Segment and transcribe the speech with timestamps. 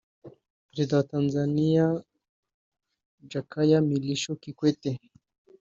[0.69, 1.85] Perezida wa Tanzania
[3.31, 4.91] Jakaya Mrisho Kikwete